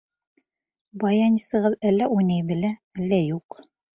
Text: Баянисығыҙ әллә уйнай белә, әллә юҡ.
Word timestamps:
Баянисығыҙ 1.03 1.77
әллә 1.91 2.09
уйнай 2.15 2.41
белә, 2.49 2.75
әллә 3.03 3.23
юҡ. 3.27 3.61